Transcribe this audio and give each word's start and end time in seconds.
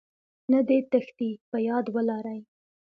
نه 0.51 0.59
دې 0.67 0.77
تېښتې.په 0.91 1.57
ياد 1.67 1.85
ولرئ 1.95 2.39